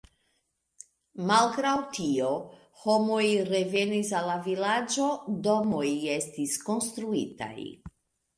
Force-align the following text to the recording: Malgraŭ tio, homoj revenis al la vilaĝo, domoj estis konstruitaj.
Malgraŭ 1.31 1.73
tio, 1.97 2.31
homoj 2.85 3.25
revenis 3.51 4.09
al 4.21 4.25
la 4.31 4.39
vilaĝo, 4.47 5.11
domoj 5.51 5.85
estis 6.17 6.57
konstruitaj. 6.71 7.55